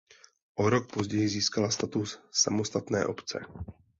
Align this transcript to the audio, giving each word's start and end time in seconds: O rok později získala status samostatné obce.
O 0.55 0.69
rok 0.69 0.91
později 0.93 1.27
získala 1.29 1.69
status 1.71 2.19
samostatné 2.31 3.05
obce. 3.05 3.39